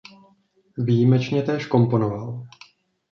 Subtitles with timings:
[0.77, 2.47] Výjimečně též komponoval.